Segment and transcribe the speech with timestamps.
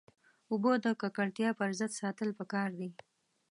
[0.51, 2.89] اوبه د ککړتیا پر ضد ساتل پکار دي.